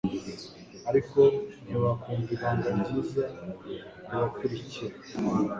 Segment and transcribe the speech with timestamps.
[0.89, 1.19] Ariko
[1.63, 3.23] ntibakumva ibanga ryiza
[4.03, 4.95] kubakurikira